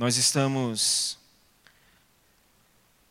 [0.00, 1.18] Nós estamos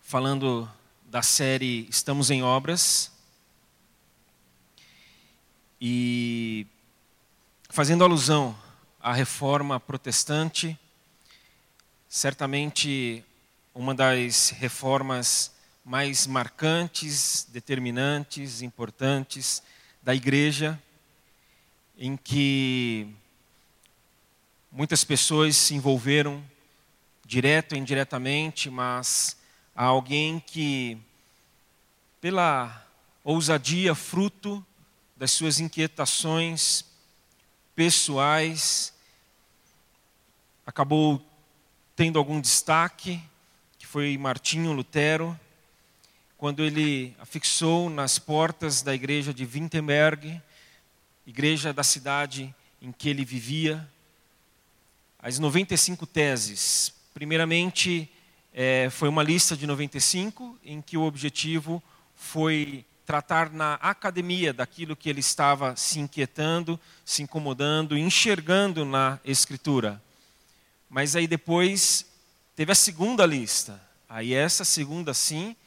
[0.02, 0.68] falando
[1.06, 3.12] da série Estamos em Obras.
[5.80, 6.66] E
[7.70, 8.58] fazendo alusão
[9.00, 10.76] à reforma protestante,
[12.08, 13.24] certamente
[13.76, 15.52] uma das reformas
[15.86, 19.62] mais marcantes, determinantes, importantes
[20.02, 20.82] da igreja,
[21.96, 23.08] em que
[24.72, 26.44] muitas pessoas se envolveram
[27.30, 29.38] direto ou indiretamente, mas
[29.76, 30.98] há alguém que,
[32.20, 32.84] pela
[33.24, 34.66] ousadia, fruto
[35.16, 36.84] das suas inquietações
[37.76, 38.92] pessoais,
[40.66, 41.24] acabou
[41.96, 43.22] tendo algum destaque,
[43.78, 45.40] que foi Martinho Lutero,
[46.36, 50.42] quando ele afixou nas portas da igreja de Wittenberg,
[51.28, 53.88] igreja da cidade em que ele vivia,
[55.22, 56.98] as 95 teses.
[57.20, 58.10] Primeiramente,
[58.54, 61.84] é, foi uma lista de 95, em que o objetivo
[62.16, 70.02] foi tratar na academia daquilo que ele estava se inquietando, se incomodando, enxergando na Escritura.
[70.90, 72.06] Mas aí depois
[72.56, 73.82] teve a segunda lista.
[74.08, 75.58] Aí essa segunda, sim,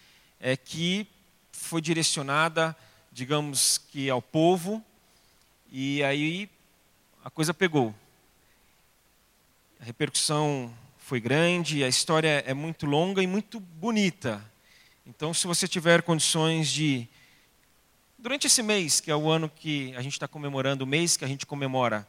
[0.40, 1.06] é que
[1.52, 2.74] foi direcionada,
[3.12, 4.82] digamos que ao povo,
[5.70, 6.48] e aí
[7.22, 7.94] a coisa pegou.
[9.78, 10.72] A repercussão
[11.12, 14.42] foi grande, a história é muito longa e muito bonita.
[15.06, 17.06] Então, se você tiver condições de,
[18.18, 21.22] durante esse mês, que é o ano que a gente está comemorando, o mês que
[21.22, 22.08] a gente comemora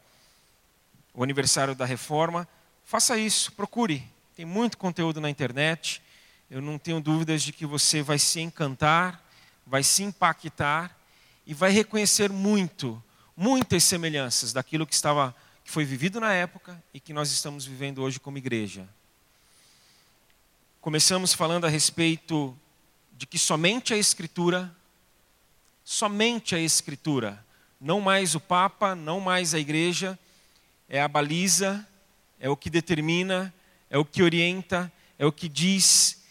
[1.13, 2.47] o aniversário da reforma,
[2.85, 4.07] faça isso, procure.
[4.37, 6.01] Tem muito conteúdo na internet.
[6.49, 9.21] Eu não tenho dúvidas de que você vai se encantar,
[9.67, 10.97] vai se impactar
[11.45, 13.03] e vai reconhecer muito,
[13.35, 18.01] muitas semelhanças daquilo que estava que foi vivido na época e que nós estamos vivendo
[18.01, 18.87] hoje como igreja.
[20.81, 22.57] Começamos falando a respeito
[23.13, 24.75] de que somente a escritura,
[25.83, 27.43] somente a escritura,
[27.79, 30.17] não mais o papa, não mais a igreja,
[30.89, 31.87] é a baliza,
[32.39, 33.53] é o que determina,
[33.89, 36.23] é o que orienta, é o que diz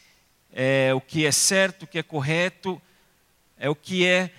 [0.53, 2.81] é o que é certo, o que é correto,
[3.56, 4.31] é o que é,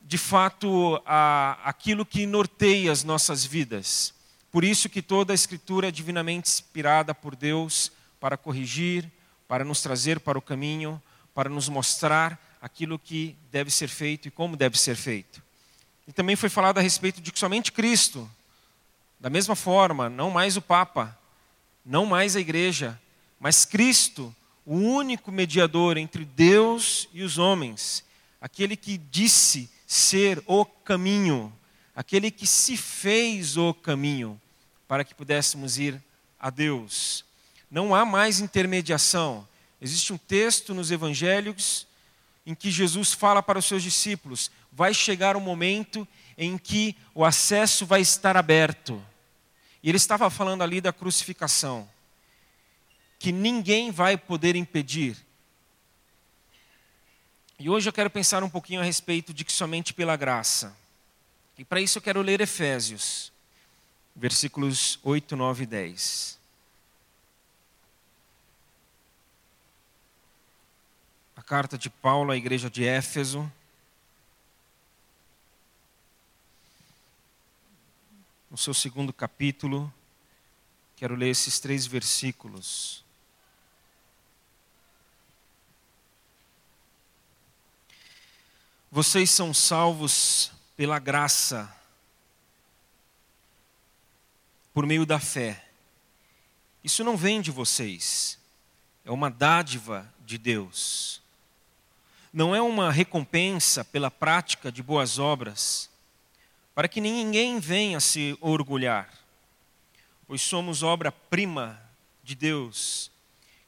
[0.00, 4.14] de fato, a, aquilo que norteia as nossas vidas.
[4.52, 7.90] Por isso que toda a Escritura é divinamente inspirada por Deus
[8.20, 9.10] para corrigir,
[9.48, 11.02] para nos trazer para o caminho,
[11.34, 15.42] para nos mostrar aquilo que deve ser feito e como deve ser feito.
[16.06, 18.30] E também foi falado a respeito de que somente Cristo,
[19.18, 21.18] da mesma forma, não mais o Papa,
[21.82, 23.00] não mais a igreja,
[23.40, 24.34] mas Cristo
[24.66, 28.04] o único mediador entre Deus e os homens,
[28.38, 31.50] aquele que disse ser o caminho,
[31.96, 34.38] aquele que se fez o caminho
[34.92, 35.98] para que pudéssemos ir
[36.38, 37.24] a Deus.
[37.70, 39.48] Não há mais intermediação.
[39.80, 41.86] Existe um texto nos evangelhos
[42.44, 47.24] em que Jesus fala para os seus discípulos: vai chegar um momento em que o
[47.24, 49.02] acesso vai estar aberto.
[49.82, 51.88] E ele estava falando ali da crucificação
[53.18, 55.16] que ninguém vai poder impedir.
[57.58, 60.76] E hoje eu quero pensar um pouquinho a respeito de que somente pela graça.
[61.56, 63.31] E para isso eu quero ler Efésios,
[64.14, 66.38] versículos 8, 9 e 10.
[71.36, 73.50] A carta de Paulo à igreja de Éfeso.
[78.50, 79.92] No seu segundo capítulo,
[80.96, 83.02] quero ler esses três versículos.
[88.90, 91.74] Vocês são salvos pela graça,
[94.72, 95.68] por meio da fé.
[96.82, 98.38] Isso não vem de vocês,
[99.04, 101.20] é uma dádiva de Deus.
[102.32, 105.90] Não é uma recompensa pela prática de boas obras,
[106.74, 109.12] para que ninguém venha se orgulhar,
[110.26, 111.78] pois somos obra-prima
[112.24, 113.10] de Deus,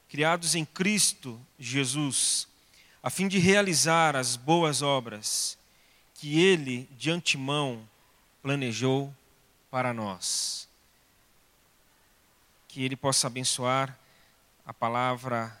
[0.09, 2.47] criados em Cristo Jesus
[3.05, 5.59] a fim de realizar as boas obras
[6.15, 7.87] que Ele de antemão
[8.41, 9.13] planejou
[9.69, 10.67] para nós.
[12.75, 13.97] Que Ele possa abençoar
[14.65, 15.57] a palavra,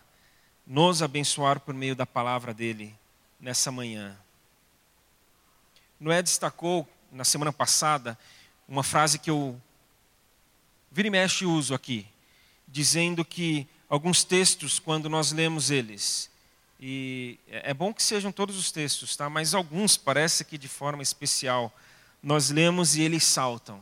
[0.67, 2.93] nos abençoar por meio da palavra dele
[3.39, 4.17] nessa manhã.
[5.97, 8.19] Noé destacou na semana passada
[8.67, 9.57] uma frase que eu
[10.91, 12.05] vira e mexe uso aqui,
[12.67, 16.29] dizendo que alguns textos, quando nós lemos eles,
[16.81, 19.29] e é bom que sejam todos os textos, tá?
[19.29, 21.73] mas alguns parece que de forma especial
[22.21, 23.81] nós lemos e eles saltam.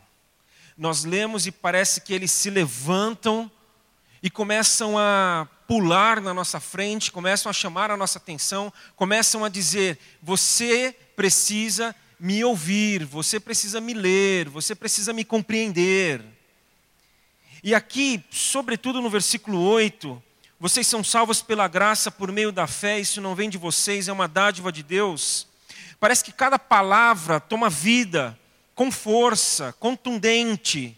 [0.78, 3.50] Nós lemos e parece que eles se levantam
[4.22, 9.50] e começam a pular na nossa frente, começam a chamar a nossa atenção, começam a
[9.50, 16.24] dizer: você precisa me ouvir, você precisa me ler, você precisa me compreender.
[17.64, 20.22] E aqui, sobretudo no versículo 8,
[20.60, 24.14] vocês são salvos pela graça por meio da fé, isso não vem de vocês, é
[24.14, 25.48] uma dádiva de Deus.
[26.00, 28.38] Parece que cada palavra toma vida,
[28.76, 30.98] com força, contundente.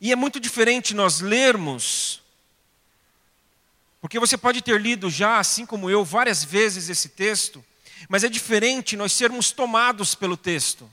[0.00, 2.22] E é muito diferente nós lermos,
[4.00, 7.62] porque você pode ter lido já, assim como eu, várias vezes esse texto,
[8.08, 10.90] mas é diferente nós sermos tomados pelo texto.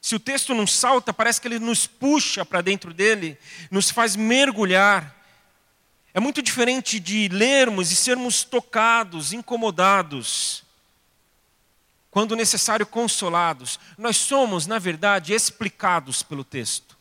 [0.00, 3.38] Se o texto não salta, parece que ele nos puxa para dentro dele,
[3.70, 5.12] nos faz mergulhar.
[6.12, 10.62] É muito diferente de lermos e sermos tocados, incomodados,
[12.14, 13.80] quando necessário consolados.
[13.98, 16.96] Nós somos, na verdade, explicados pelo texto.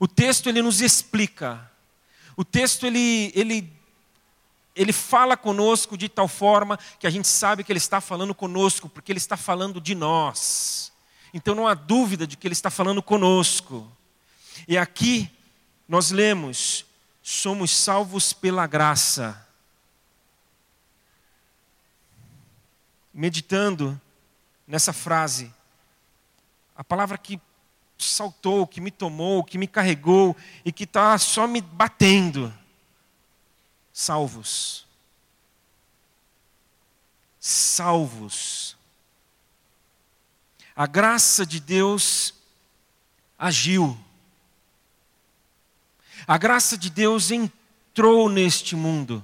[0.00, 1.70] O texto ele nos explica.
[2.36, 3.72] O texto ele, ele,
[4.74, 8.88] ele fala conosco de tal forma que a gente sabe que ele está falando conosco,
[8.88, 10.90] porque ele está falando de nós.
[11.32, 13.88] Então não há dúvida de que ele está falando conosco.
[14.66, 15.30] E aqui
[15.86, 16.84] nós lemos:
[17.22, 19.46] somos salvos pela graça.
[23.20, 24.00] Meditando
[24.66, 25.52] nessa frase,
[26.74, 27.38] a palavra que
[27.98, 30.34] saltou, que me tomou, que me carregou
[30.64, 32.50] e que está só me batendo.
[33.92, 34.86] Salvos.
[37.38, 38.74] Salvos.
[40.74, 42.32] A graça de Deus
[43.38, 44.02] agiu.
[46.26, 49.22] A graça de Deus entrou neste mundo.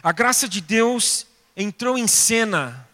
[0.00, 1.26] A graça de Deus
[1.56, 2.88] entrou em cena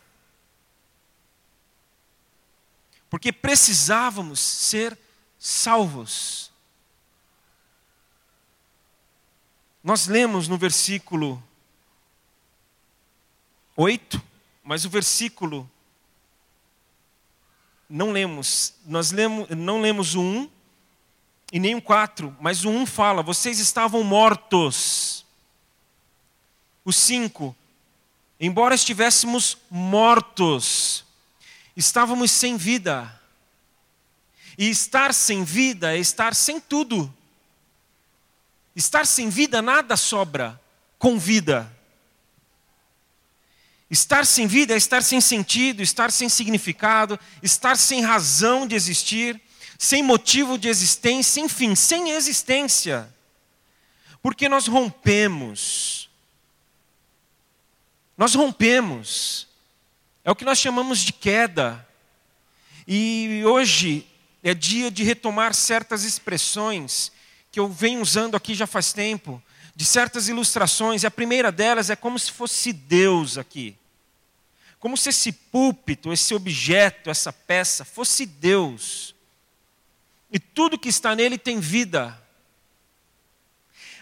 [3.10, 4.98] porque precisávamos ser
[5.38, 6.50] salvos.
[9.82, 11.42] Nós lemos no versículo
[13.76, 14.20] 8,
[14.62, 15.70] mas o versículo
[17.88, 20.50] não lemos, nós lemos, não lemos o 1
[21.52, 25.24] e nem o 4, mas o 1 fala: vocês estavam mortos.
[26.84, 27.54] O 5,
[28.40, 31.08] embora estivéssemos mortos
[31.78, 33.14] estávamos sem vida.
[34.58, 37.14] E estar sem vida é estar sem tudo.
[38.74, 40.60] Estar sem vida nada sobra
[40.98, 41.72] com vida.
[43.88, 49.40] Estar sem vida é estar sem sentido, estar sem significado, estar sem razão de existir,
[49.78, 53.08] sem motivo de existência, enfim, sem existência.
[54.20, 55.97] Porque nós rompemos.
[58.18, 59.46] Nós rompemos.
[60.24, 61.86] É o que nós chamamos de queda.
[62.86, 64.04] E hoje
[64.42, 67.12] é dia de retomar certas expressões
[67.52, 69.42] que eu venho usando aqui já faz tempo,
[69.74, 73.76] de certas ilustrações, e a primeira delas é como se fosse Deus aqui.
[74.80, 79.14] Como se esse púlpito, esse objeto, essa peça fosse Deus.
[80.30, 82.20] E tudo que está nele tem vida.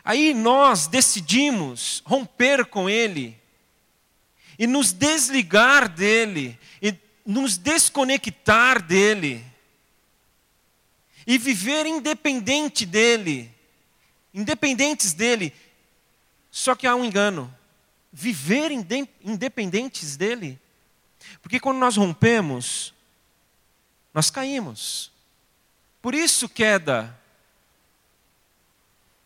[0.02, 3.38] Aí nós decidimos romper com ele
[4.58, 6.94] e nos desligar dele, e
[7.24, 9.44] nos desconectar dele,
[11.26, 13.52] e viver independente dele,
[14.32, 15.52] independentes dele.
[16.50, 17.52] Só que há um engano:
[18.12, 20.58] viver independentes dele.
[21.42, 22.94] Porque quando nós rompemos,
[24.14, 25.10] nós caímos.
[26.00, 27.18] Por isso queda.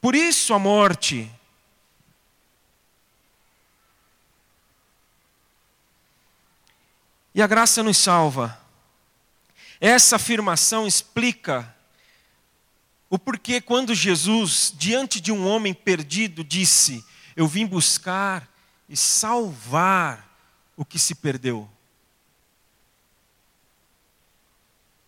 [0.00, 1.30] Por isso a morte.
[7.34, 8.60] E a graça nos salva.
[9.80, 11.74] Essa afirmação explica
[13.08, 18.48] o porquê, quando Jesus, diante de um homem perdido, disse: Eu vim buscar
[18.88, 20.28] e salvar
[20.76, 21.68] o que se perdeu.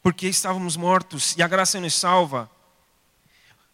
[0.02, 2.50] Porque estávamos mortos e a graça nos salva.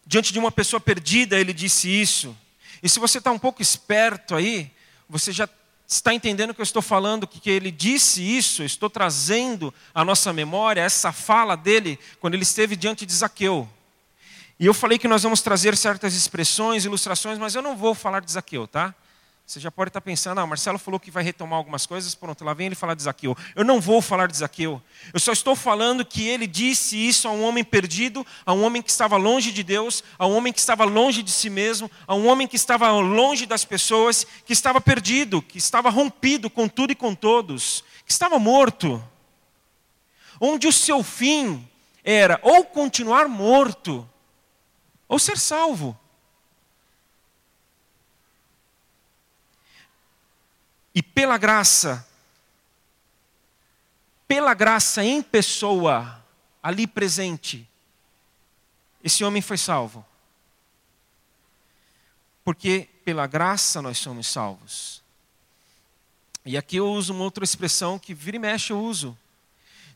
[0.05, 2.37] Diante de uma pessoa perdida, ele disse isso.
[2.81, 4.71] E se você está um pouco esperto aí,
[5.07, 5.47] você já
[5.89, 10.81] está entendendo que eu estou falando que, ele disse isso, estou trazendo à nossa memória
[10.81, 13.67] essa fala dele quando ele esteve diante de Zaqueu.
[14.59, 18.21] E eu falei que nós vamos trazer certas expressões, ilustrações, mas eu não vou falar
[18.21, 18.93] de Zaqueu, tá?
[19.49, 22.53] Você já pode estar pensando, ah, Marcelo falou que vai retomar algumas coisas, pronto, lá
[22.53, 23.35] vem ele falar de Zaqueu.
[23.55, 24.79] Eu não vou falar de Zaqueu.
[25.11, 28.79] Eu só estou falando que ele disse isso a um homem perdido, a um homem
[28.79, 32.13] que estava longe de Deus, a um homem que estava longe de si mesmo, a
[32.13, 36.91] um homem que estava longe das pessoas, que estava perdido, que estava rompido com tudo
[36.91, 39.03] e com todos, que estava morto.
[40.39, 41.67] Onde o seu fim
[42.03, 44.07] era ou continuar morto,
[45.07, 45.99] ou ser salvo.
[50.93, 52.07] E pela graça,
[54.27, 56.23] pela graça em pessoa,
[56.61, 57.67] ali presente,
[59.03, 60.05] esse homem foi salvo.
[62.43, 65.01] Porque pela graça nós somos salvos.
[66.45, 69.17] E aqui eu uso uma outra expressão que vira e mexe eu uso,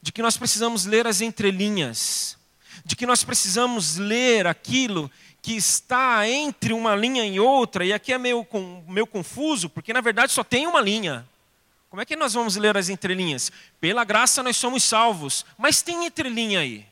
[0.01, 2.37] de que nós precisamos ler as entrelinhas,
[2.85, 5.09] de que nós precisamos ler aquilo
[5.43, 8.47] que está entre uma linha e outra, e aqui é meio,
[8.87, 11.27] meio confuso, porque na verdade só tem uma linha.
[11.89, 13.51] Como é que nós vamos ler as entrelinhas?
[13.79, 16.85] Pela graça nós somos salvos, mas tem entrelinha aí.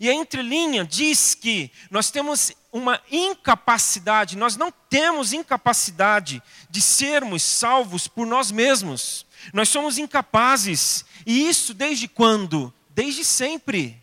[0.00, 7.42] E a entrelinha diz que nós temos uma incapacidade, nós não temos incapacidade de sermos
[7.42, 9.26] salvos por nós mesmos.
[9.52, 11.04] Nós somos incapazes.
[11.26, 12.72] E isso desde quando?
[12.88, 13.99] Desde sempre.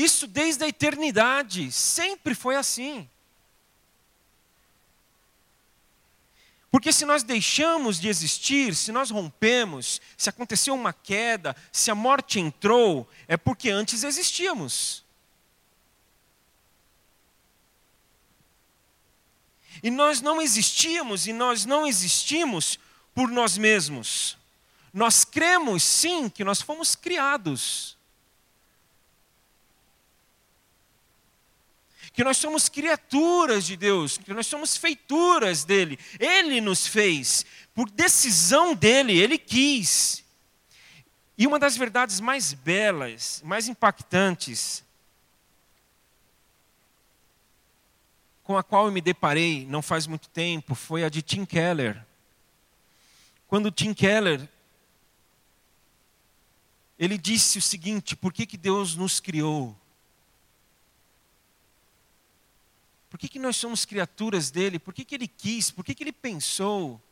[0.00, 1.70] Isso desde a eternidade.
[1.70, 3.06] Sempre foi assim.
[6.70, 11.94] Porque se nós deixamos de existir, se nós rompemos, se aconteceu uma queda, se a
[11.94, 15.04] morte entrou, é porque antes existíamos.
[19.82, 22.78] E nós não existíamos e nós não existimos
[23.14, 24.38] por nós mesmos.
[24.94, 27.99] Nós cremos sim que nós fomos criados.
[32.20, 35.98] Que nós somos criaturas de Deus, que nós somos feituras dele.
[36.18, 40.22] Ele nos fez, por decisão dele, ele quis.
[41.38, 44.84] E uma das verdades mais belas, mais impactantes,
[48.42, 52.04] com a qual eu me deparei não faz muito tempo, foi a de Tim Keller.
[53.48, 54.46] Quando Tim Keller
[56.98, 59.74] ele disse o seguinte: por que, que Deus nos criou?
[63.10, 64.78] Por que, que nós somos criaturas dele?
[64.78, 65.70] Por que, que ele quis?
[65.70, 67.02] Por que, que ele pensou?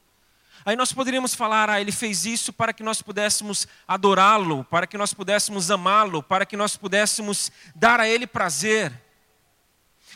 [0.65, 4.97] Aí nós poderíamos falar, ah, ele fez isso para que nós pudéssemos adorá-lo, para que
[4.97, 8.93] nós pudéssemos amá-lo, para que nós pudéssemos dar a ele prazer.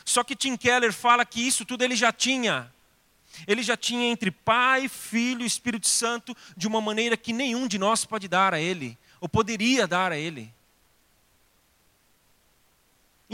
[0.05, 2.73] Só que Tim Keller fala que isso tudo ele já tinha.
[3.47, 7.79] Ele já tinha entre Pai, Filho e Espírito Santo de uma maneira que nenhum de
[7.79, 10.53] nós pode dar a ele, ou poderia dar a ele.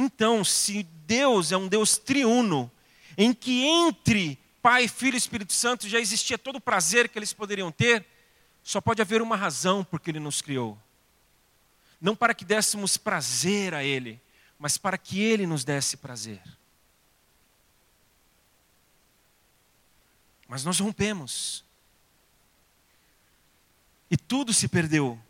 [0.00, 2.70] Então, se Deus é um Deus triuno,
[3.16, 7.32] em que entre Pai, Filho e Espírito Santo já existia todo o prazer que eles
[7.32, 8.06] poderiam ter,
[8.62, 10.78] só pode haver uma razão porque Ele nos criou.
[12.00, 14.20] Não para que dessemos prazer a Ele,
[14.56, 16.42] mas para que Ele nos desse prazer.
[20.46, 21.64] Mas nós rompemos.
[24.08, 25.20] E tudo se perdeu.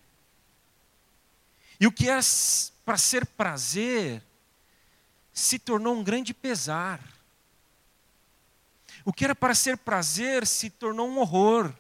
[1.81, 2.21] E o que era
[2.85, 4.23] para ser prazer,
[5.38, 7.00] se tornou um grande pesar.
[9.04, 11.73] O que era para ser prazer se tornou um horror.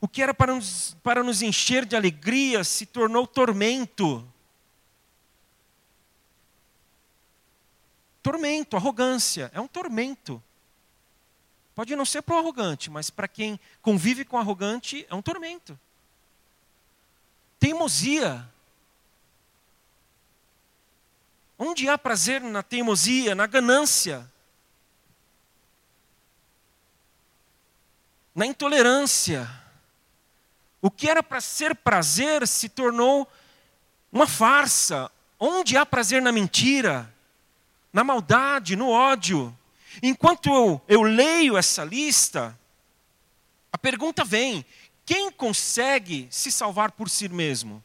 [0.00, 4.26] O que era para nos, para nos encher de alegria se tornou tormento.
[8.22, 10.42] Tormento, arrogância, é um tormento.
[11.74, 15.78] Pode não ser para o arrogante, mas para quem convive com arrogante é um tormento.
[17.58, 18.48] Teimosia,
[21.62, 24.26] Onde há prazer na teimosia, na ganância,
[28.34, 29.46] na intolerância.
[30.80, 33.30] O que era para ser prazer se tornou
[34.10, 35.10] uma farsa.
[35.38, 37.14] Onde há prazer na mentira,
[37.92, 39.54] na maldade, no ódio.
[40.02, 42.58] Enquanto eu, eu leio essa lista,
[43.70, 44.64] a pergunta vem:
[45.04, 47.84] quem consegue se salvar por si mesmo?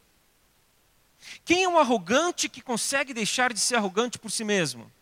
[1.46, 4.92] Quem é um arrogante que consegue deixar de ser arrogante por si mesmo?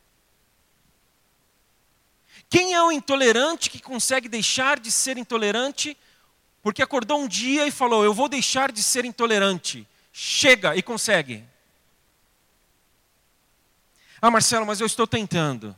[2.50, 5.96] Quem é o intolerante que consegue deixar de ser intolerante
[6.62, 9.88] porque acordou um dia e falou: Eu vou deixar de ser intolerante?
[10.12, 11.42] Chega e consegue.
[14.20, 15.74] Ah, Marcelo, mas eu estou tentando.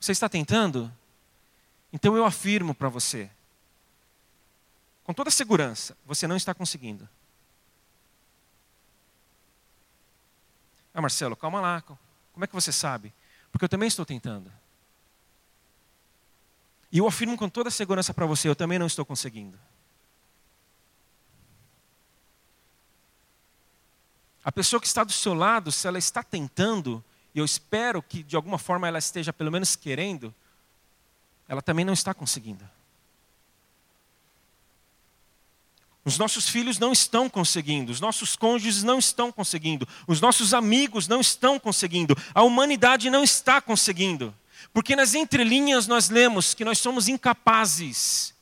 [0.00, 0.92] Você está tentando?
[1.92, 3.30] Então eu afirmo para você,
[5.04, 7.08] com toda segurança, você não está conseguindo.
[10.96, 11.82] Ah, Marcelo, calma lá.
[11.82, 13.12] Como é que você sabe?
[13.52, 14.50] Porque eu também estou tentando.
[16.90, 19.58] E eu afirmo com toda segurança para você, eu também não estou conseguindo.
[24.42, 28.22] A pessoa que está do seu lado, se ela está tentando, e eu espero que
[28.22, 30.34] de alguma forma ela esteja pelo menos querendo,
[31.46, 32.66] ela também não está conseguindo.
[36.06, 41.08] Os nossos filhos não estão conseguindo, os nossos cônjuges não estão conseguindo, os nossos amigos
[41.08, 44.32] não estão conseguindo, a humanidade não está conseguindo.
[44.72, 48.32] Porque nas entrelinhas nós lemos que nós somos incapazes.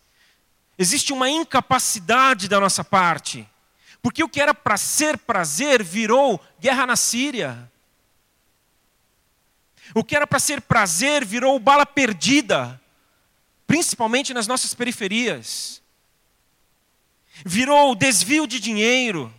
[0.78, 3.48] Existe uma incapacidade da nossa parte.
[4.02, 7.72] Porque o que era para ser prazer virou guerra na Síria.
[9.94, 12.78] O que era para ser prazer virou bala perdida,
[13.66, 15.82] principalmente nas nossas periferias
[17.44, 19.32] virou desvio de dinheiro,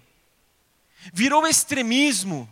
[1.12, 2.48] virou extremismo.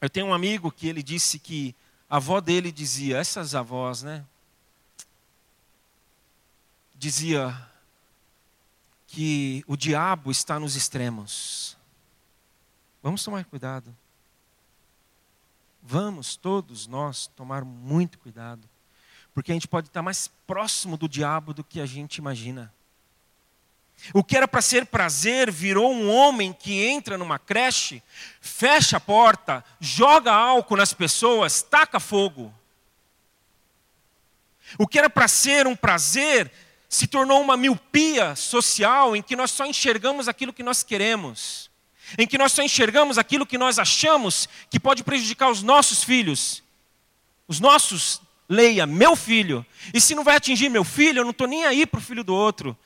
[0.00, 1.74] Eu tenho um amigo que ele disse que
[2.08, 4.24] a avó dele dizia, essas avós, né?
[6.96, 7.56] Dizia
[9.06, 11.76] que o diabo está nos extremos.
[13.02, 13.96] Vamos tomar cuidado.
[15.82, 18.68] Vamos todos nós tomar muito cuidado,
[19.32, 22.72] porque a gente pode estar mais próximo do diabo do que a gente imagina.
[24.14, 28.02] O que era para ser prazer virou um homem que entra numa creche,
[28.40, 32.52] fecha a porta, joga álcool nas pessoas, taca fogo.
[34.78, 36.50] O que era para ser um prazer
[36.88, 41.70] se tornou uma miopia social em que nós só enxergamos aquilo que nós queremos,
[42.18, 46.62] em que nós só enxergamos aquilo que nós achamos que pode prejudicar os nossos filhos.
[47.46, 49.64] Os nossos, leia, meu filho.
[49.94, 52.24] E se não vai atingir meu filho, eu não estou nem aí para o filho
[52.24, 52.76] do outro.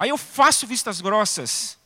[0.00, 1.78] Aí eu faço vistas grossas.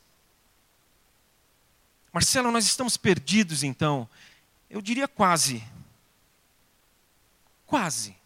[2.12, 4.08] Marcelo, nós estamos perdidos então.
[4.70, 5.64] Eu diria quase.
[7.66, 8.16] Quase.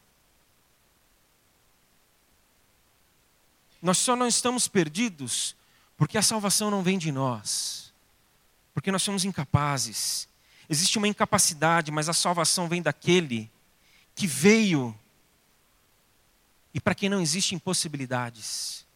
[3.80, 5.56] Nós só não estamos perdidos
[5.96, 7.90] porque a salvação não vem de nós.
[8.74, 10.28] Porque nós somos incapazes.
[10.68, 13.50] Existe uma incapacidade, mas a salvação vem daquele
[14.14, 14.94] que veio
[16.74, 18.86] e para quem não existem impossibilidades.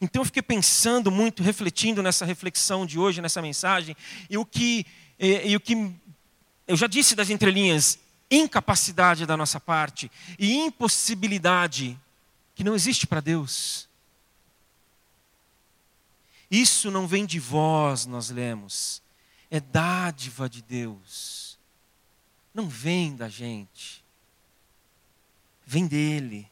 [0.00, 3.96] Então eu fiquei pensando muito, refletindo nessa reflexão de hoje, nessa mensagem,
[4.30, 4.86] e o que,
[5.18, 5.92] e, e o que
[6.66, 7.98] eu já disse das entrelinhas,
[8.30, 11.98] incapacidade da nossa parte e impossibilidade
[12.54, 13.88] que não existe para Deus.
[16.50, 19.02] Isso não vem de vós, nós lemos,
[19.50, 21.58] é dádiva de Deus.
[22.54, 24.02] Não vem da gente,
[25.64, 26.48] vem dele.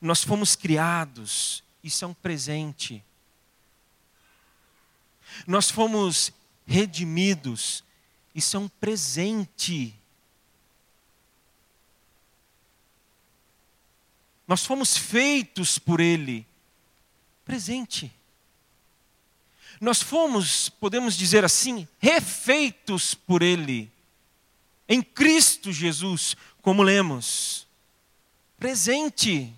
[0.00, 3.04] Nós fomos criados isso é um presente.
[5.46, 6.32] Nós fomos
[6.66, 7.84] redimidos,
[8.34, 9.94] isso é um presente.
[14.46, 16.46] Nós fomos feitos por Ele,
[17.44, 18.12] presente.
[19.80, 23.90] Nós fomos, podemos dizer assim, refeitos por Ele,
[24.88, 27.66] em Cristo Jesus, como lemos,
[28.58, 29.54] presente.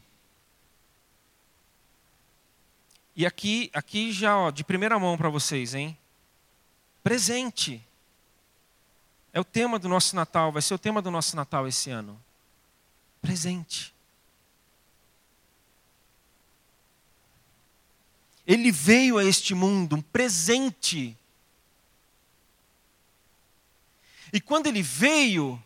[3.15, 5.97] E aqui, aqui já ó, de primeira mão para vocês, hein?
[7.03, 7.85] Presente.
[9.33, 12.21] É o tema do nosso Natal, vai ser o tema do nosso Natal esse ano.
[13.21, 13.95] Presente.
[18.47, 21.17] Ele veio a este mundo, um presente.
[24.33, 25.63] E quando ele veio,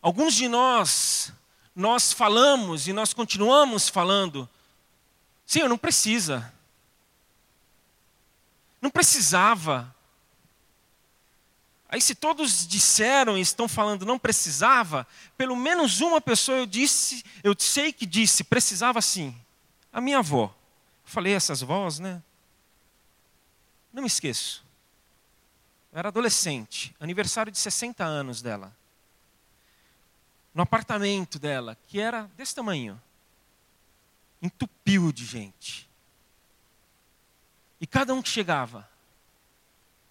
[0.00, 1.32] alguns de nós,
[1.74, 4.48] nós falamos e nós continuamos falando,
[5.46, 6.52] Senhor, não precisa.
[8.82, 9.94] Não precisava.
[11.88, 15.06] Aí, se todos disseram e estão falando não precisava,
[15.36, 19.34] pelo menos uma pessoa eu disse, eu sei que disse, precisava sim.
[19.92, 20.52] A minha avó.
[21.04, 22.20] falei essas vós, né?
[23.92, 24.64] Não me esqueço.
[25.92, 28.76] Eu era adolescente, aniversário de 60 anos dela.
[30.52, 33.00] No apartamento dela, que era desse tamanho
[34.40, 35.88] entupiu de gente.
[37.80, 38.88] E cada um que chegava,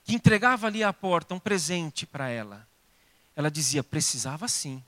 [0.04, 2.68] que entregava ali à porta um presente para ela,
[3.36, 4.84] ela dizia: precisava sim.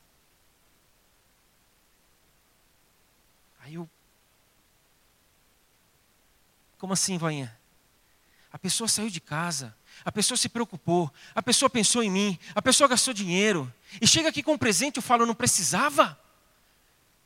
[3.59, 3.89] Aí eu.
[6.77, 7.57] Como assim, Vainha?
[8.53, 12.61] A pessoa saiu de casa, a pessoa se preocupou, a pessoa pensou em mim, a
[12.61, 13.71] pessoa gastou dinheiro,
[14.01, 16.19] e chega aqui com um presente, eu falo: não precisava?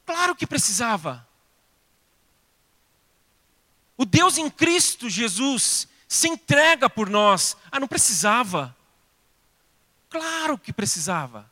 [0.06, 1.28] Claro que precisava.
[4.02, 7.56] O Deus em Cristo Jesus se entrega por nós.
[7.72, 8.76] Ah, não precisava.
[10.10, 11.48] Claro que precisava.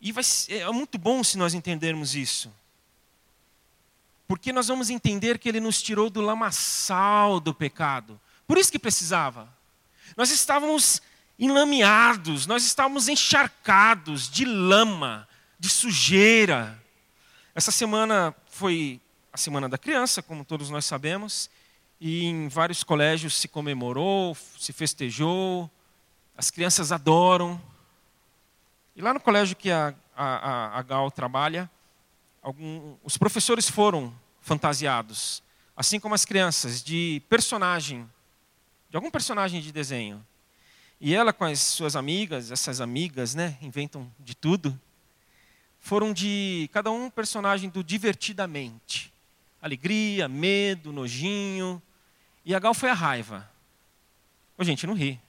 [0.00, 2.54] E vai é muito bom se nós entendermos isso.
[4.28, 8.20] Porque nós vamos entender que Ele nos tirou do lamaçal do pecado.
[8.46, 9.52] Por isso que precisava.
[10.16, 11.02] Nós estávamos
[11.36, 15.28] enlameados, nós estávamos encharcados de lama,
[15.58, 16.80] de sujeira
[17.56, 19.00] Essa semana foi
[19.32, 21.48] a Semana da Criança, como todos nós sabemos,
[21.98, 25.70] e em vários colégios se comemorou, se festejou,
[26.36, 27.58] as crianças adoram.
[28.94, 31.70] E lá no colégio que a, a, a Gal trabalha,
[32.42, 35.42] algum, os professores foram fantasiados,
[35.74, 38.06] assim como as crianças, de personagem,
[38.90, 40.22] de algum personagem de desenho.
[41.00, 44.78] E ela com as suas amigas, essas amigas, né, inventam de tudo,
[45.86, 49.12] foram de cada um personagem do divertidamente.
[49.62, 51.80] Alegria, medo, nojinho.
[52.44, 53.48] E a Gal foi a raiva.
[54.58, 55.20] Ô, gente, não ri.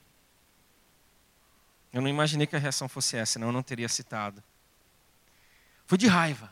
[1.94, 4.44] Eu não imaginei que a reação fosse essa, senão eu não teria citado.
[5.86, 6.52] Foi de raiva.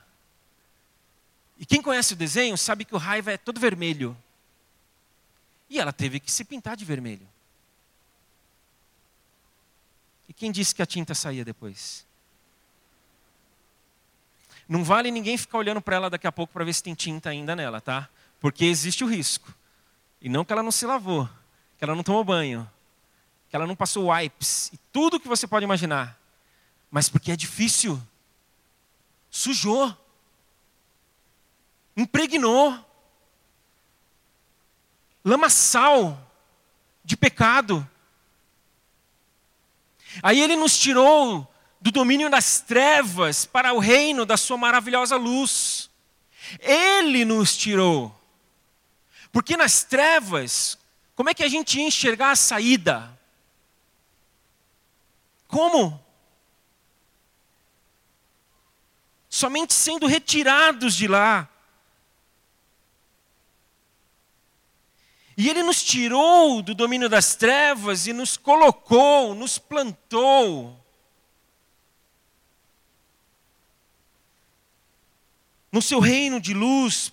[1.58, 4.16] E quem conhece o desenho sabe que o raiva é todo vermelho.
[5.68, 7.28] E ela teve que se pintar de vermelho.
[10.30, 12.06] E quem disse que a tinta saía depois?
[14.68, 17.30] Não vale ninguém ficar olhando para ela daqui a pouco para ver se tem tinta
[17.30, 18.10] ainda nela, tá?
[18.40, 19.54] Porque existe o risco.
[20.22, 21.30] E não que ela não se lavou,
[21.78, 22.70] que ela não tomou banho,
[23.50, 26.20] que ela não passou wipes, e tudo que você pode imaginar.
[26.90, 28.02] Mas porque é difícil.
[29.30, 29.96] Sujou.
[31.96, 32.78] Impregnou.
[35.24, 36.20] Lamaçal
[37.04, 37.88] de pecado.
[40.24, 41.48] Aí ele nos tirou
[41.86, 45.88] do domínio das trevas para o reino da sua maravilhosa luz.
[46.60, 48.12] Ele nos tirou.
[49.32, 50.80] Porque nas trevas,
[51.14, 53.16] como é que a gente ia enxergar a saída?
[55.48, 56.04] Como?
[59.30, 61.48] Somente sendo retirados de lá.
[65.38, 70.84] E Ele nos tirou do domínio das trevas e nos colocou, nos plantou.
[75.76, 77.12] No seu reino de luz.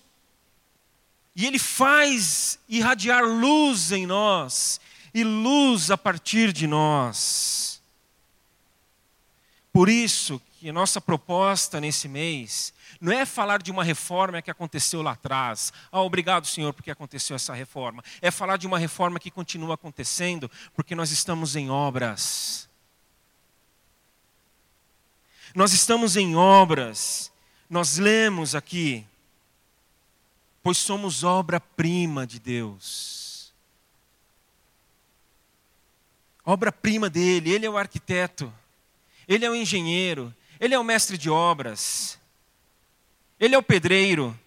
[1.35, 4.81] E Ele faz irradiar luz em nós
[5.13, 7.83] e luz a partir de nós.
[9.73, 14.51] Por isso que a nossa proposta nesse mês não é falar de uma reforma que
[14.51, 15.73] aconteceu lá atrás.
[15.91, 18.01] Ah, obrigado, Senhor, porque aconteceu essa reforma.
[18.21, 22.69] É falar de uma reforma que continua acontecendo, porque nós estamos em obras.
[25.53, 27.32] Nós estamos em obras.
[27.73, 29.03] Nós lemos aqui,
[30.63, 33.51] pois somos obra-prima de Deus.
[36.45, 38.53] Obra-prima dele, ele é o arquiteto.
[39.27, 42.19] Ele é o engenheiro, ele é o mestre de obras,
[43.41, 44.39] ele é o pedreiro,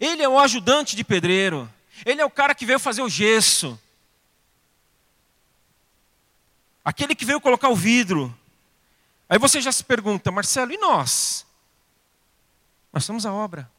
[0.00, 1.70] ele é o ajudante de pedreiro,
[2.06, 3.78] ele é o cara que veio fazer o gesso,
[6.82, 8.34] aquele que veio colocar o vidro.
[9.28, 11.44] Aí você já se pergunta, Marcelo, e nós?
[12.92, 13.70] Nós somos a obra.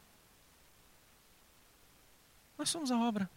[2.58, 3.30] Nós somos a obra.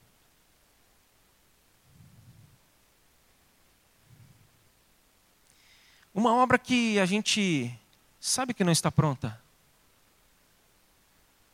[6.13, 7.71] Uma obra que a gente
[8.19, 9.39] sabe que não está pronta.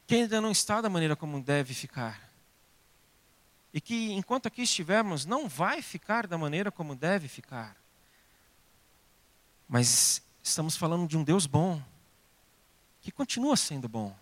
[0.08, 2.30] Que ainda não está da maneira como deve ficar.
[3.74, 7.76] E que enquanto aqui estivermos, não vai ficar da maneira como deve ficar.
[9.68, 11.82] Mas estamos falando de um Deus bom,
[13.04, 14.16] que continua sendo bom.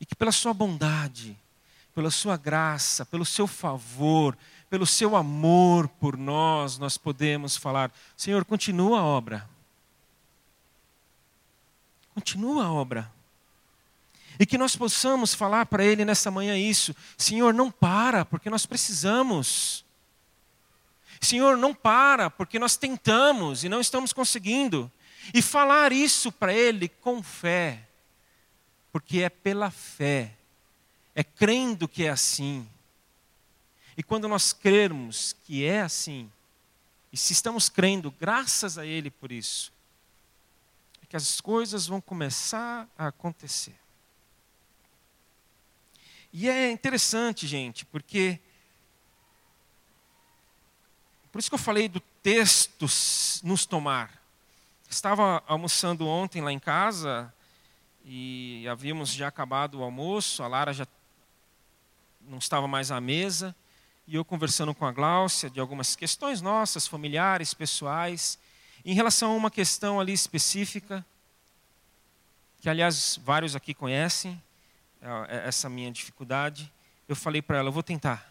[0.00, 1.36] E que pela sua bondade,
[1.94, 4.36] pela sua graça, pelo seu favor,
[4.70, 9.48] pelo seu amor por nós, nós podemos falar: Senhor, continua a obra.
[12.14, 13.12] Continua a obra.
[14.38, 18.64] E que nós possamos falar para Ele nessa manhã isso: Senhor, não para, porque nós
[18.64, 19.84] precisamos.
[21.20, 24.90] Senhor, não para, porque nós tentamos e não estamos conseguindo.
[25.34, 27.86] E falar isso para Ele com fé,
[28.92, 30.32] porque é pela fé,
[31.14, 32.66] é crendo que é assim
[34.00, 36.32] e quando nós crermos que é assim,
[37.12, 39.70] e se estamos crendo, graças a Ele por isso,
[41.02, 43.74] é que as coisas vão começar a acontecer.
[46.32, 48.38] E é interessante, gente, porque.
[51.32, 52.86] Por isso que eu falei do texto
[53.42, 54.19] nos tomar.
[54.90, 57.32] Estava almoçando ontem lá em casa
[58.04, 60.84] e havíamos já acabado o almoço, a Lara já
[62.22, 63.54] não estava mais à mesa
[64.04, 68.36] e eu conversando com a Gláucia de algumas questões nossas, familiares, pessoais,
[68.84, 71.06] em relação a uma questão ali específica,
[72.60, 74.42] que aliás vários aqui conhecem,
[75.00, 76.70] é, é essa minha dificuldade,
[77.08, 78.28] eu falei para ela: eu vou tentar.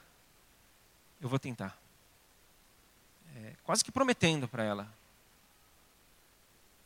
[1.21, 1.77] Eu vou tentar.
[3.37, 4.98] É, quase que prometendo para ela: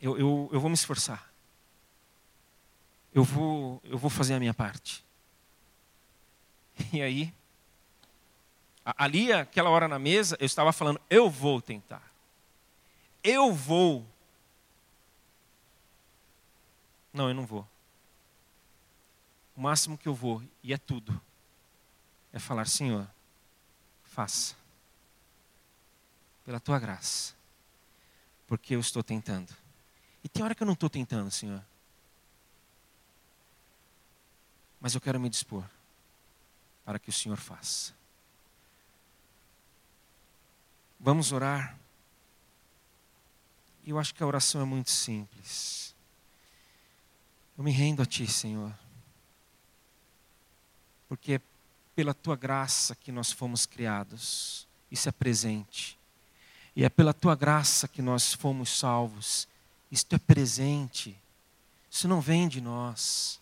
[0.04, 1.32] eu, eu, eu vou me esforçar.
[3.14, 5.02] eu vou, eu vou fazer a minha parte.
[6.92, 7.32] E aí,
[8.84, 12.02] ali, aquela hora na mesa, eu estava falando, eu vou tentar.
[13.22, 14.06] Eu vou.
[17.10, 17.66] Não, eu não vou.
[19.56, 21.18] O máximo que eu vou, e é tudo,
[22.30, 23.08] é falar, Senhor,
[24.02, 24.54] faça.
[26.44, 27.34] Pela tua graça.
[28.46, 29.63] Porque eu estou tentando.
[30.24, 31.62] E tem hora que eu não estou tentando, Senhor.
[34.80, 35.64] Mas eu quero me dispor
[36.84, 37.92] para que o Senhor faça.
[40.98, 41.78] Vamos orar.
[43.86, 45.94] Eu acho que a oração é muito simples.
[47.56, 48.72] Eu me rendo a Ti, Senhor.
[51.08, 51.40] Porque é
[51.94, 54.66] pela Tua graça que nós fomos criados.
[54.90, 55.98] Isso é presente.
[56.74, 59.46] E é pela Tua graça que nós fomos salvos.
[59.94, 61.16] Isto é presente.
[61.88, 63.38] Isso não vem de nós.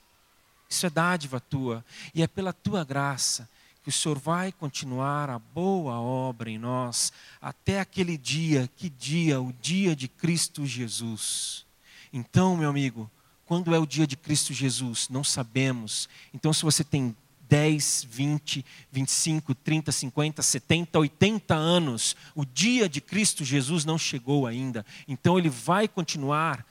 [0.69, 1.83] Isso é dádiva tua.
[2.15, 3.49] E é pela tua graça
[3.83, 7.11] que o Senhor vai continuar a boa obra em nós
[7.41, 9.41] até aquele dia, que dia?
[9.41, 11.65] O dia de Cristo Jesus.
[12.13, 13.11] Então, meu amigo,
[13.47, 15.09] quando é o dia de Cristo Jesus?
[15.09, 16.07] Não sabemos.
[16.35, 17.17] Então, se você tem
[17.53, 24.47] 10, 20, 25, 30, 50, 70, 80 anos, o dia de Cristo Jesus não chegou
[24.47, 24.87] ainda.
[25.07, 26.65] Então, ele vai continuar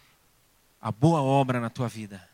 [0.81, 2.27] a boa obra na tua vida.